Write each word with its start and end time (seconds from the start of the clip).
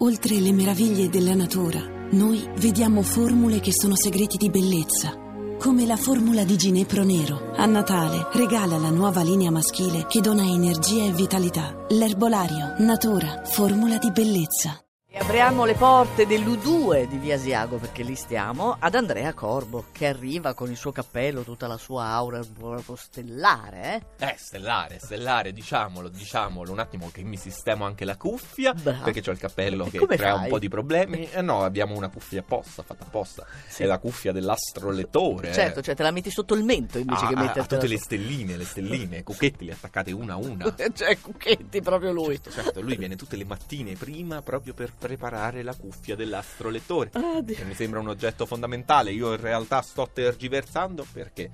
Oltre 0.00 0.38
le 0.38 0.52
meraviglie 0.52 1.08
della 1.08 1.34
natura, 1.34 1.80
noi 2.12 2.48
vediamo 2.58 3.02
formule 3.02 3.58
che 3.58 3.72
sono 3.72 3.96
segreti 3.96 4.36
di 4.36 4.48
bellezza. 4.48 5.12
Come 5.58 5.86
la 5.86 5.96
formula 5.96 6.44
di 6.44 6.56
Ginepro 6.56 7.02
Nero. 7.02 7.50
A 7.56 7.66
Natale 7.66 8.28
regala 8.32 8.78
la 8.78 8.90
nuova 8.90 9.22
linea 9.22 9.50
maschile 9.50 10.06
che 10.06 10.20
dona 10.20 10.44
energia 10.44 11.02
e 11.02 11.10
vitalità. 11.10 11.84
L'erbolario, 11.88 12.76
natura, 12.78 13.42
formula 13.44 13.98
di 13.98 14.12
bellezza. 14.12 14.80
Apriamo 15.28 15.66
le 15.66 15.74
porte 15.74 16.26
dell'U2 16.26 17.04
di 17.06 17.18
Via 17.18 17.34
Asiago 17.34 17.76
perché 17.76 18.02
lì 18.02 18.14
stiamo 18.14 18.74
ad 18.78 18.94
Andrea 18.94 19.34
Corbo 19.34 19.84
che 19.92 20.06
arriva 20.06 20.54
con 20.54 20.70
il 20.70 20.76
suo 20.78 20.90
cappello, 20.90 21.42
tutta 21.42 21.66
la 21.66 21.76
sua 21.76 22.06
aura 22.06 22.40
proprio 22.58 22.96
stellare. 22.96 24.02
Eh? 24.16 24.26
Eh, 24.26 24.34
stellare, 24.38 24.98
stellare, 24.98 25.52
diciamolo, 25.52 26.08
diciamolo. 26.08 26.72
Un 26.72 26.78
attimo 26.78 27.10
che 27.12 27.22
mi 27.24 27.36
sistemo 27.36 27.84
anche 27.84 28.06
la 28.06 28.16
cuffia 28.16 28.72
Bravo. 28.72 29.02
perché 29.04 29.22
ho 29.28 29.32
il 29.34 29.38
cappello 29.38 29.84
E 29.84 29.90
che 29.90 29.98
crea 30.06 30.34
fai? 30.36 30.44
un 30.44 30.48
po' 30.48 30.58
di 30.58 30.68
problemi. 30.70 31.28
Eh 31.30 31.42
no, 31.42 31.62
abbiamo 31.62 31.94
una 31.94 32.08
cuffia 32.08 32.40
apposta, 32.40 32.82
fatta 32.82 33.04
apposta. 33.04 33.44
Sì. 33.68 33.82
È 33.82 33.86
la 33.86 33.98
cuffia 33.98 34.32
dell'astrolettore. 34.32 35.52
Certo, 35.52 35.82
cioè 35.82 35.94
te 35.94 36.04
la 36.04 36.10
metti 36.10 36.30
sotto 36.30 36.54
il 36.54 36.64
mento 36.64 36.96
invece 36.96 37.26
Ah, 37.26 37.28
che 37.28 37.34
ah, 37.34 37.40
mettertela 37.40 37.64
a 37.64 37.66
tutte 37.66 37.86
le 37.86 37.98
su- 37.98 38.04
stelline, 38.04 38.56
le 38.56 38.64
stelline, 38.64 39.22
cucchetti 39.22 39.66
le 39.66 39.72
attaccate 39.72 40.10
una 40.10 40.32
a 40.32 40.36
una. 40.36 40.74
cioè 40.94 41.20
Cucchetti 41.20 41.82
proprio 41.82 42.12
lui. 42.12 42.40
Certo, 42.40 42.50
certo, 42.62 42.80
lui 42.80 42.96
viene 42.96 43.14
tutte 43.14 43.36
le 43.36 43.44
mattine 43.44 43.92
prima 43.92 44.40
proprio 44.40 44.72
per 44.72 44.86
preparare 44.88 45.16
la 45.62 45.74
cuffia 45.74 46.14
dell'astrolettore. 46.16 47.10
Ah, 47.14 47.42
che 47.44 47.64
mi 47.64 47.74
sembra 47.74 48.00
un 48.00 48.08
oggetto 48.08 48.46
fondamentale. 48.46 49.10
Io 49.10 49.32
in 49.32 49.40
realtà 49.40 49.82
sto 49.82 50.08
tergiversando 50.12 51.04
perché? 51.12 51.50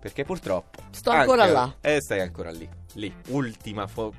Perché 0.00 0.24
purtroppo. 0.24 0.80
Sto 0.90 1.10
ancora 1.10 1.42
anche- 1.42 1.54
là. 1.54 1.74
Eh, 1.80 2.00
stai 2.00 2.20
ancora 2.20 2.50
lì. 2.50 2.68
Lì, 2.94 3.12
ultima. 3.28 3.86
fo- 3.86 4.12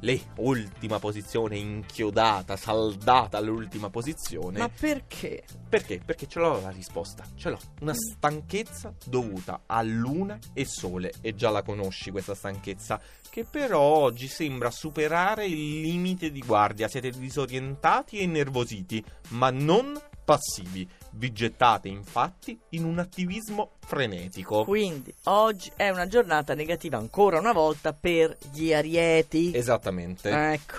lì, 0.00 0.22
ultima 0.36 0.98
posizione 0.98 1.56
inchiodata, 1.56 2.56
saldata 2.56 3.38
all'ultima 3.38 3.90
posizione. 3.90 4.58
Ma 4.58 4.68
perché? 4.68 5.44
Perché? 5.68 6.00
Perché 6.04 6.26
ce 6.26 6.38
l'ho 6.38 6.60
la 6.60 6.70
risposta. 6.70 7.24
Ce 7.34 7.50
l'ho. 7.50 7.58
Una 7.80 7.94
stanchezza 7.94 8.94
dovuta 9.04 9.62
a 9.66 9.82
luna 9.82 10.38
e 10.52 10.64
sole. 10.64 11.12
E 11.20 11.34
già 11.34 11.50
la 11.50 11.62
conosci 11.62 12.10
questa 12.10 12.34
stanchezza. 12.34 13.00
Che 13.28 13.44
però 13.44 13.80
oggi 13.80 14.26
sembra 14.26 14.70
superare 14.70 15.46
il 15.46 15.80
limite 15.80 16.30
di 16.30 16.40
guardia. 16.40 16.88
Siete 16.88 17.10
disorientati 17.10 18.18
e 18.18 18.22
innervositi, 18.22 19.04
ma 19.30 19.50
non 19.50 20.00
passivi. 20.30 20.88
Vi 21.14 21.32
gettate 21.32 21.88
infatti 21.88 22.56
in 22.70 22.84
un 22.84 23.00
attivismo 23.00 23.72
frenetico. 23.84 24.62
Quindi 24.62 25.12
oggi 25.24 25.72
è 25.74 25.88
una 25.88 26.06
giornata 26.06 26.54
negativa 26.54 26.98
ancora 26.98 27.40
una 27.40 27.50
volta 27.50 27.92
per 27.92 28.38
gli 28.52 28.72
arieti. 28.72 29.52
Esattamente. 29.52 30.30
Ecco. 30.30 30.76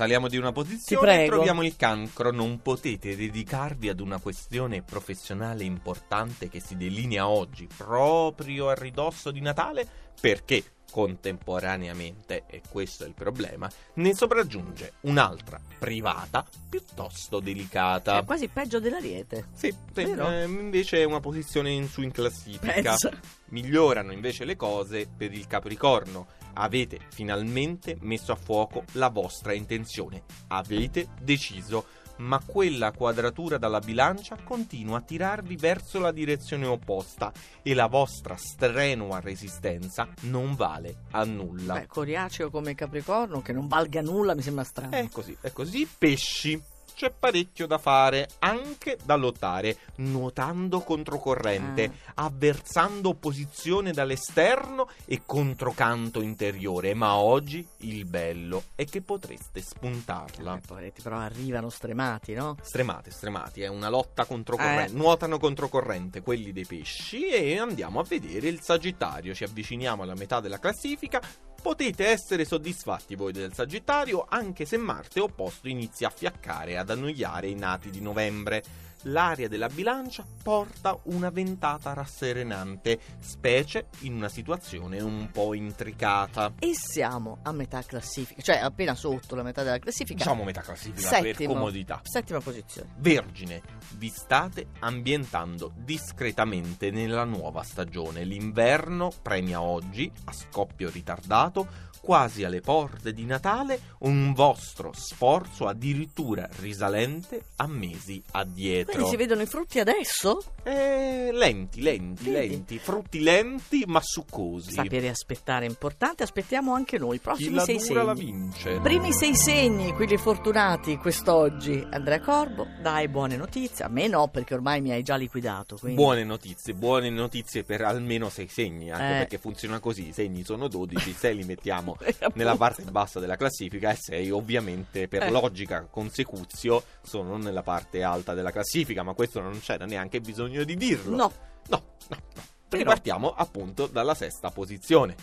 Saliamo 0.00 0.28
di 0.28 0.38
una 0.38 0.50
posizione 0.50 1.24
e 1.24 1.26
troviamo 1.26 1.62
il 1.62 1.76
cancro. 1.76 2.30
Non 2.30 2.62
potete 2.62 3.14
dedicarvi 3.14 3.90
ad 3.90 4.00
una 4.00 4.18
questione 4.18 4.80
professionale 4.80 5.64
importante 5.64 6.48
che 6.48 6.58
si 6.58 6.74
delinea 6.74 7.28
oggi, 7.28 7.68
proprio 7.76 8.70
a 8.70 8.74
ridosso 8.74 9.30
di 9.30 9.42
Natale, 9.42 9.86
perché 10.18 10.64
contemporaneamente, 10.90 12.44
e 12.46 12.62
questo 12.66 13.04
è 13.04 13.08
il 13.08 13.12
problema, 13.12 13.70
ne 13.96 14.14
sopraggiunge 14.14 14.94
un'altra 15.02 15.60
privata 15.78 16.46
piuttosto 16.70 17.38
delicata. 17.38 18.20
È 18.20 18.24
quasi 18.24 18.48
peggio 18.48 18.80
dell'ariete. 18.80 19.48
Sì, 19.54 19.70
eh, 19.96 20.44
invece 20.44 21.02
è 21.02 21.04
una 21.04 21.20
posizione 21.20 21.72
in 21.72 21.86
su 21.88 22.00
in 22.00 22.10
classifica. 22.10 22.72
Pensa. 22.72 23.10
Migliorano 23.50 24.12
invece 24.12 24.46
le 24.46 24.56
cose 24.56 25.06
per 25.14 25.34
il 25.34 25.46
Capricorno. 25.46 26.26
Avete 26.54 27.00
finalmente 27.10 27.96
messo 28.00 28.32
a 28.32 28.36
fuoco 28.36 28.84
la 28.92 29.08
vostra 29.08 29.52
intenzione. 29.52 30.22
Avete 30.48 31.08
deciso. 31.20 31.86
Ma 32.20 32.38
quella 32.44 32.92
quadratura 32.92 33.56
dalla 33.56 33.78
bilancia 33.78 34.36
continua 34.44 34.98
a 34.98 35.00
tirarvi 35.00 35.56
verso 35.56 35.98
la 35.98 36.12
direzione 36.12 36.66
opposta 36.66 37.32
e 37.62 37.72
la 37.72 37.86
vostra 37.86 38.36
strenua 38.36 39.20
resistenza 39.20 40.06
non 40.22 40.54
vale 40.54 41.04
a 41.12 41.24
nulla. 41.24 41.74
Beh, 41.74 41.86
coriaceo 41.86 42.50
come 42.50 42.74
Capricorno, 42.74 43.40
che 43.40 43.52
non 43.52 43.68
valga 43.68 44.02
nulla, 44.02 44.34
mi 44.34 44.42
sembra 44.42 44.64
strano. 44.64 44.94
È 44.94 45.08
così, 45.08 45.34
è 45.40 45.50
così. 45.50 45.88
Pesci. 45.96 46.62
C'è 47.00 47.10
parecchio 47.18 47.66
da 47.66 47.78
fare, 47.78 48.28
anche 48.40 48.98
da 49.02 49.14
lottare, 49.14 49.78
nuotando 50.00 50.80
controcorrente, 50.80 51.90
avversando 52.16 53.08
opposizione 53.08 53.92
dall'esterno 53.92 54.86
e 55.06 55.22
controcanto 55.24 56.20
interiore. 56.20 56.92
Ma 56.92 57.16
oggi 57.16 57.66
il 57.78 58.04
bello 58.04 58.64
è 58.74 58.84
che 58.84 59.00
potreste 59.00 59.62
spuntarla. 59.62 60.56
Eh, 60.56 60.60
poveretti, 60.60 61.00
però 61.00 61.16
arrivano 61.16 61.70
stremati, 61.70 62.34
no? 62.34 62.58
Stremate, 62.60 63.10
stremati, 63.10 63.62
è 63.62 63.68
una 63.68 63.88
lotta 63.88 64.26
controcorrente. 64.26 64.92
Eh. 64.92 64.94
Nuotano 64.94 65.38
controcorrente 65.38 66.20
quelli 66.20 66.52
dei 66.52 66.66
pesci 66.66 67.28
e 67.28 67.58
andiamo 67.58 68.00
a 68.00 68.04
vedere 68.06 68.48
il 68.48 68.60
Sagittario. 68.60 69.32
Ci 69.32 69.44
avviciniamo 69.44 70.02
alla 70.02 70.14
metà 70.14 70.40
della 70.40 70.58
classifica. 70.58 71.18
Potete 71.62 72.06
essere 72.06 72.46
soddisfatti 72.46 73.14
voi 73.14 73.32
del 73.32 73.52
Sagittario, 73.52 74.24
anche 74.28 74.64
se 74.64 74.78
Marte 74.78 75.20
opposto 75.20 75.68
inizia 75.68 76.08
a 76.08 76.10
fiaccare 76.10 76.72
e 76.72 76.76
ad 76.76 76.88
annoiare 76.88 77.48
i 77.48 77.54
nati 77.54 77.90
di 77.90 78.00
novembre. 78.00 78.62
L'aria 79.04 79.48
della 79.48 79.68
bilancia 79.68 80.24
porta 80.42 80.98
una 81.04 81.30
ventata 81.30 81.94
rasserenante, 81.94 82.98
specie 83.20 83.86
in 84.00 84.14
una 84.14 84.28
situazione 84.28 85.00
un 85.00 85.30
po' 85.32 85.54
intricata. 85.54 86.52
E 86.58 86.72
siamo 86.74 87.38
a 87.42 87.52
metà 87.52 87.82
classifica, 87.82 88.42
cioè 88.42 88.56
appena 88.56 88.94
sotto 88.94 89.34
la 89.34 89.42
metà 89.42 89.62
della 89.62 89.78
classifica. 89.78 90.18
Diciamo 90.18 90.44
metà 90.44 90.60
classifica 90.60 91.08
per 91.08 91.34
Settimo. 91.34 91.54
comodità. 91.54 92.00
Settima 92.02 92.40
posizione. 92.40 92.90
Vergine, 92.98 93.62
vi 93.96 94.08
state 94.08 94.66
ambientando 94.80 95.72
discretamente 95.76 96.90
nella 96.90 97.24
nuova 97.24 97.62
stagione. 97.62 98.24
L'inverno 98.24 99.10
premia 99.22 99.62
oggi, 99.62 100.10
a 100.24 100.32
scoppio 100.32 100.90
ritardato, 100.90 101.88
quasi 102.00 102.44
alle 102.44 102.60
porte 102.60 103.12
di 103.12 103.24
Natale, 103.24 103.78
un 104.00 104.32
vostro 104.32 104.92
sforzo 104.94 105.66
addirittura 105.66 106.48
risalente 106.60 107.42
a 107.56 107.66
mesi 107.66 108.22
addietro. 108.32 108.92
Quindi 108.94 109.10
si 109.10 109.16
vedono 109.16 109.42
i 109.42 109.46
frutti 109.46 109.78
adesso? 109.78 110.42
Eh, 110.62 111.30
lenti, 111.32 111.82
lenti, 111.82 112.30
Vedi? 112.30 112.48
lenti, 112.48 112.78
frutti 112.78 113.20
lenti 113.20 113.84
ma 113.86 114.00
succosi. 114.02 114.72
Sapere 114.72 115.08
aspettare 115.08 115.66
è 115.66 115.68
importante, 115.68 116.22
aspettiamo 116.22 116.72
anche 116.74 116.98
noi. 116.98 117.16
Chi 117.18 117.22
Prossimi 117.22 117.54
la 117.54 117.62
sei 117.64 117.78
dura 117.78 118.02
la 118.02 118.14
segni. 118.16 118.30
vince. 118.32 118.78
Primi 118.80 119.12
sei 119.12 119.34
segni, 119.36 119.92
quelli 119.92 120.16
fortunati 120.16 120.96
quest'oggi. 120.96 121.86
Andrea 121.90 122.20
Corbo, 122.20 122.66
dai 122.80 123.08
buone 123.08 123.36
notizie. 123.36 123.84
A 123.84 123.88
me 123.88 124.06
no, 124.08 124.28
perché 124.28 124.54
ormai 124.54 124.80
mi 124.80 124.90
hai 124.92 125.02
già 125.02 125.16
liquidato. 125.16 125.76
Quindi... 125.76 126.00
Buone 126.00 126.24
notizie, 126.24 126.74
buone 126.74 127.10
notizie 127.10 127.62
per 127.64 127.82
almeno 127.82 128.28
sei 128.30 128.48
segni, 128.48 128.90
anche 128.90 129.14
Eh. 129.14 129.18
perché 129.18 129.38
funziona 129.38 129.78
così, 129.80 130.08
i 130.08 130.12
segni 130.12 130.44
sono 130.44 130.68
12, 130.68 131.12
se 131.12 131.32
li 131.32 131.44
mettiamo 131.44 131.89
Appunto. 131.98 132.32
nella 132.34 132.56
parte 132.56 132.82
bassa 132.84 133.20
della 133.20 133.36
classifica 133.36 133.90
e 133.90 133.96
6 133.96 134.30
ovviamente 134.30 135.08
per 135.08 135.24
Eh. 135.24 135.30
logica 135.30 135.86
consecuzio 135.90 136.82
sono 137.02 137.36
nella 137.36 137.62
parte 137.62 138.02
alta 138.02 138.34
della 138.34 138.50
classifica, 138.50 139.02
ma 139.02 139.14
questo 139.14 139.40
non 139.40 139.58
c'era 139.60 139.84
neanche 139.86 140.20
bisogno 140.20 140.64
di 140.64 140.76
dirlo. 140.76 141.16
No, 141.16 141.32
no, 141.68 141.82
no. 142.08 142.16
no. 142.34 142.42
Però- 142.68 142.82
Ripartiamo 142.82 143.32
appunto 143.34 143.86
dalla 143.86 144.14
sesta 144.14 144.50
posizione. 144.50 145.14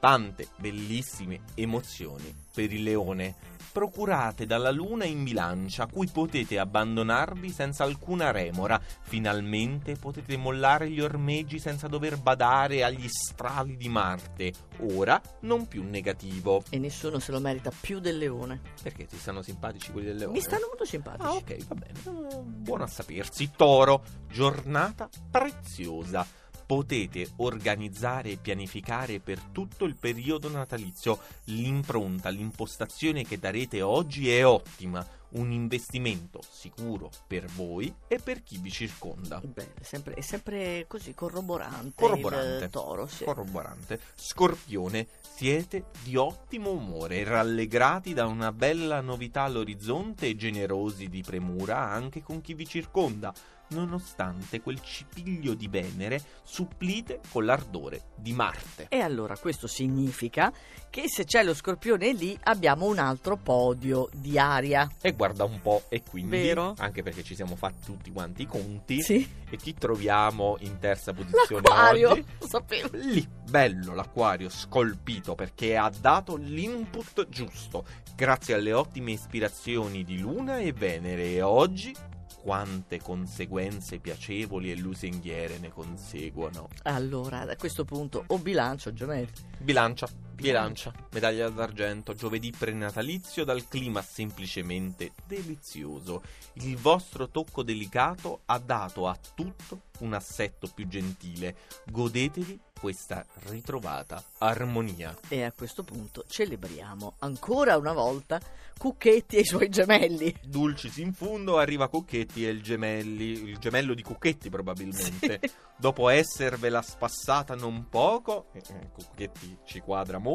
Tante 0.00 0.46
bellissime 0.58 1.40
emozioni 1.54 2.32
per 2.54 2.72
il 2.72 2.84
leone, 2.84 3.34
procurate 3.72 4.46
dalla 4.46 4.70
luna 4.70 5.04
in 5.04 5.24
bilancia, 5.24 5.82
a 5.82 5.88
cui 5.88 6.06
potete 6.06 6.58
abbandonarvi 6.58 7.50
senza 7.50 7.82
alcuna 7.82 8.30
remora. 8.30 8.80
Finalmente 9.02 9.96
potete 9.96 10.36
mollare 10.36 10.88
gli 10.88 11.00
ormeggi 11.00 11.58
senza 11.58 11.88
dover 11.88 12.16
badare 12.16 12.84
agli 12.84 13.08
strali 13.08 13.76
di 13.76 13.88
Marte. 13.88 14.52
Ora 14.92 15.20
non 15.40 15.66
più 15.66 15.82
negativo. 15.82 16.62
e 16.70 16.78
nessuno 16.78 17.18
se 17.18 17.32
lo 17.32 17.40
merita 17.40 17.72
più 17.80 17.98
del 17.98 18.18
leone. 18.18 18.60
Perché 18.80 19.04
ti 19.06 19.18
stanno 19.18 19.42
simpatici 19.42 19.90
quelli 19.90 20.06
del 20.06 20.16
leone? 20.18 20.34
Mi 20.34 20.40
stanno 20.40 20.66
molto 20.68 20.84
simpatici. 20.84 21.26
Ah, 21.26 21.32
ok, 21.32 21.66
va 21.66 21.74
bene. 21.74 22.42
Buono 22.44 22.84
a 22.84 22.88
sapersi. 22.88 23.50
Toro, 23.56 24.04
giornata 24.28 25.08
preziosa. 25.30 26.24
Potete 26.68 27.30
organizzare 27.36 28.32
e 28.32 28.36
pianificare 28.36 29.20
per 29.20 29.40
tutto 29.40 29.86
il 29.86 29.96
periodo 29.96 30.50
natalizio. 30.50 31.18
L'impronta, 31.44 32.28
l'impostazione 32.28 33.24
che 33.24 33.38
darete 33.38 33.80
oggi 33.80 34.30
è 34.30 34.44
ottima. 34.44 35.02
Un 35.30 35.50
investimento 35.50 36.42
sicuro 36.46 37.10
per 37.26 37.46
voi 37.46 37.90
e 38.06 38.18
per 38.18 38.42
chi 38.42 38.58
vi 38.58 38.70
circonda. 38.70 39.40
Beh, 39.42 39.72
è 39.80 39.82
sempre, 39.82 40.12
è 40.12 40.20
sempre 40.20 40.84
così 40.86 41.14
corroborante, 41.14 42.02
Corroborante. 42.02 42.64
il 42.64 42.70
toro, 42.70 43.06
sì. 43.06 43.24
Corroborante. 43.24 43.98
Scorpione, 44.14 45.06
siete 45.22 45.86
di 46.02 46.16
ottimo 46.16 46.70
umore, 46.72 47.24
rallegrati 47.24 48.12
da 48.12 48.26
una 48.26 48.52
bella 48.52 49.00
novità 49.00 49.44
all'orizzonte 49.44 50.26
e 50.26 50.36
generosi 50.36 51.08
di 51.08 51.22
premura 51.22 51.78
anche 51.78 52.22
con 52.22 52.42
chi 52.42 52.52
vi 52.52 52.66
circonda. 52.66 53.32
Nonostante 53.68 54.60
quel 54.60 54.80
cipiglio 54.82 55.54
di 55.54 55.68
Venere 55.68 56.20
supplite 56.42 57.20
con 57.30 57.44
l'ardore 57.44 58.02
di 58.16 58.32
Marte. 58.32 58.86
E 58.88 59.00
allora 59.00 59.36
questo 59.36 59.66
significa 59.66 60.52
che 60.90 61.04
se 61.06 61.24
c'è 61.24 61.42
lo 61.42 61.54
scorpione 61.54 62.12
lì 62.12 62.38
abbiamo 62.44 62.86
un 62.86 62.98
altro 62.98 63.36
podio 63.36 64.08
di 64.12 64.38
aria. 64.38 64.90
E 65.00 65.12
guarda 65.12 65.44
un 65.44 65.60
po', 65.60 65.84
e 65.88 66.02
quindi, 66.02 66.30
Vero? 66.30 66.74
anche 66.78 67.02
perché 67.02 67.22
ci 67.22 67.34
siamo 67.34 67.56
fatti 67.56 67.84
tutti 67.84 68.10
quanti 68.10 68.42
i 68.42 68.46
conti, 68.46 69.02
Sì. 69.02 69.28
e 69.50 69.56
ti 69.56 69.74
troviamo 69.74 70.56
in 70.60 70.78
terza 70.78 71.12
posizione 71.12 71.62
L'acquario, 71.62 72.10
oggi. 72.10 72.24
lo 72.40 72.46
sapevo. 72.48 72.88
Lì, 72.92 73.26
bello 73.48 73.94
l'acquario 73.94 74.48
scolpito 74.48 75.34
perché 75.34 75.76
ha 75.76 75.90
dato 76.00 76.36
l'input 76.36 77.28
giusto, 77.28 77.84
grazie 78.16 78.54
alle 78.54 78.72
ottime 78.72 79.12
ispirazioni 79.12 80.04
di 80.04 80.18
Luna 80.18 80.58
e 80.58 80.72
Venere 80.72 81.32
e 81.32 81.42
oggi 81.42 81.94
quante 82.42 83.00
conseguenze 83.00 83.98
piacevoli 83.98 84.70
e 84.70 84.76
lusinghiere 84.76 85.58
ne 85.58 85.70
conseguono. 85.70 86.68
Allora, 86.84 87.40
a 87.40 87.56
questo 87.56 87.84
punto 87.84 88.24
o 88.28 88.38
bilancio 88.38 88.92
gemelli. 88.92 89.30
Bilancia, 89.58 90.08
bilancia, 90.38 90.92
medaglia 91.10 91.48
d'argento, 91.48 92.14
giovedì 92.14 92.52
prenatalizio 92.56 93.42
dal 93.42 93.66
clima 93.66 94.00
semplicemente 94.02 95.10
delizioso. 95.26 96.22
Il 96.54 96.76
vostro 96.76 97.28
tocco 97.28 97.64
delicato 97.64 98.42
ha 98.44 98.58
dato 98.58 99.08
a 99.08 99.18
tutto 99.34 99.82
un 99.98 100.14
assetto 100.14 100.70
più 100.72 100.86
gentile. 100.86 101.56
Godetevi 101.86 102.60
questa 102.78 103.26
ritrovata 103.48 104.22
armonia. 104.38 105.16
E 105.28 105.42
a 105.42 105.52
questo 105.52 105.82
punto 105.82 106.24
celebriamo 106.26 107.14
ancora 107.18 107.76
una 107.76 107.92
volta 107.92 108.40
Cucchetti 108.78 109.36
e 109.36 109.40
i 109.40 109.44
suoi 109.44 109.68
gemelli. 109.68 110.32
Dulcis 110.44 110.98
in 110.98 111.12
fundo 111.12 111.58
arriva 111.58 111.88
Cucchetti 111.88 112.46
e 112.46 112.50
il 112.50 112.62
gemelli, 112.62 113.48
il 113.48 113.58
gemello 113.58 113.92
di 113.92 114.02
Cucchetti 114.02 114.48
probabilmente. 114.50 115.40
Dopo 115.76 116.08
esservela 116.08 116.80
spassata 116.82 117.54
non 117.56 117.88
poco, 117.88 118.50
eh, 118.52 118.62
Cucchetti 118.92 119.58
ci 119.64 119.80
quadra 119.80 120.18
molto, 120.18 120.27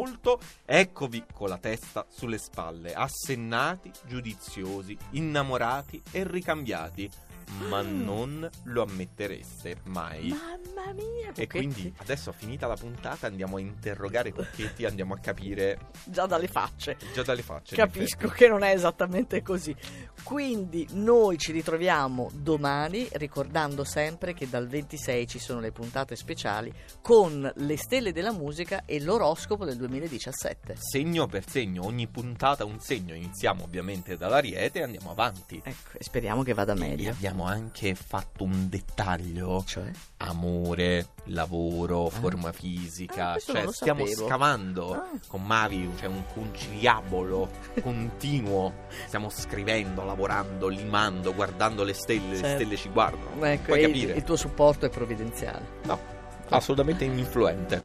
eccovi 0.66 1.24
con 1.32 1.50
la 1.50 1.58
testa 1.58 2.06
sulle 2.10 2.38
spalle, 2.40 2.94
assennati, 2.94 3.92
giudiziosi, 4.08 4.98
innamorati 5.12 6.02
e 6.12 6.24
ricambiati. 6.28 7.10
Ma 7.68 7.82
non 7.82 8.50
lo 8.64 8.82
ammettereste 8.84 9.82
mai. 9.84 10.30
Mamma 10.30 10.94
mia, 10.94 11.28
E 11.28 11.46
Cucchetti. 11.46 11.48
quindi 11.48 11.94
adesso 11.98 12.32
finita 12.32 12.68
la 12.68 12.76
puntata 12.78 13.28
andiamo 13.28 13.58
a 13.58 13.60
interrogare 13.60 14.32
Cucchetti, 14.32 14.86
andiamo 14.86 15.14
a 15.14 15.18
capire 15.20 15.78
Già 16.06 16.26
dalle 16.26 16.48
facce. 16.48 16.98
già 17.14 17.22
dalle 17.22 17.44
facce. 17.44 17.76
Capisco 17.76 18.30
che 18.30 18.48
non 18.48 18.64
è 18.64 18.72
esattamente 18.74 19.42
così. 19.44 19.76
Quindi 20.24 20.88
noi 20.94 21.38
ci 21.38 21.52
ritroviamo 21.52 22.30
domani 22.34 23.08
ricordando 23.14 23.84
sempre 23.84 24.34
che 24.34 24.50
dal 24.50 24.68
26 24.68 25.28
ci 25.28 25.40
sono 25.40 25.60
le 25.60 25.72
puntate 25.72 26.16
speciali 26.16 26.74
con 27.02 27.52
le 27.56 27.78
stelle 27.78 28.12
della 28.14 28.32
musica 28.32 28.84
e 28.86 29.00
l'oroscopo 29.02 29.66
del 29.66 29.76
2017. 29.78 30.76
segno 30.80 31.28
per 31.28 31.48
segno, 31.48 31.86
ogni 31.86 32.08
puntata 32.08 32.64
un 32.66 32.80
segno. 32.80 33.14
Iniziamo 33.14 33.64
ovviamente 33.64 34.16
dall'Ariete 34.18 34.80
e 34.80 34.84
andiamo 34.84 35.12
avanti. 35.12 35.62
Ecco, 35.64 35.98
e 35.98 36.04
speriamo 36.04 36.42
che 36.44 36.54
vada 36.54 36.74
E 36.74 36.80
meglio. 36.80 37.12
abbiamo 37.12 37.44
anche 37.46 37.94
fatto 37.96 38.44
un 38.44 38.70
dettaglio: 38.70 39.64
Cioè? 39.68 39.92
amore, 40.18 41.08
lavoro, 41.26 42.10
forma 42.10 42.50
Ah, 42.50 42.54
fisica. 42.54 43.32
questo 43.34 43.52
cioè, 43.54 43.72
stiamo 43.72 44.06
sapevo. 44.06 44.26
scavando 44.28 44.94
Ah. 44.94 45.10
con 45.28 45.44
Mavi, 45.46 45.90
c'è 45.98 46.08
un 46.08 46.24
conciliabolo 46.34 47.50
continuo. 47.82 48.74
Stiamo 49.08 49.30
scrivendo, 49.30 50.04
lavorando, 50.14 50.68
limando, 50.68 51.34
guardando 51.34 51.84
le 51.84 51.94
stelle, 51.94 52.30
le 52.30 52.36
Certo. 52.38 52.56
stelle 52.56 52.76
ci 52.78 52.90
guardano. 52.90 53.44
Ecco, 53.46 53.66
Puoi 53.66 53.82
capire? 53.82 54.14
il 54.14 54.24
tuo 54.24 54.36
supporto 54.36 54.86
è 54.86 54.90
provvidenziale. 54.90 55.66
No, 55.86 56.00
assolutamente 56.50 57.04
ininfluente. 57.04 57.82